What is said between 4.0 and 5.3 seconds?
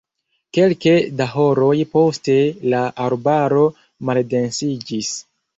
maldensiĝis.